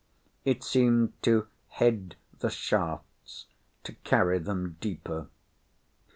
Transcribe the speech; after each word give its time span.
It 0.45 0.63
seemed 0.63 1.13
to 1.21 1.45
head 1.67 2.15
the 2.39 2.49
shafts 2.49 3.45
to 3.83 3.93
carry 4.03 4.39
them 4.39 4.77
deeper. 4.81 5.27